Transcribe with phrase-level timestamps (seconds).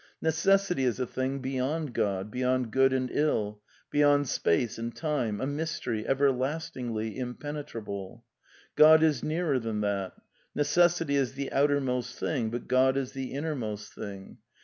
[0.19, 3.61] Necessity is a thing beyond God— beyond good and ill,
[3.91, 8.25] beyond space and time, a mystery, everlastingly impenetrable.
[8.75, 10.13] God is nearer than that.
[10.55, 14.39] Necessity is the outermost thing, but God is the innermost thing.